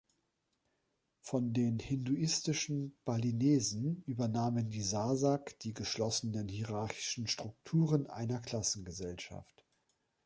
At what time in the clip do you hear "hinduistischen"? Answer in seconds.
1.77-2.97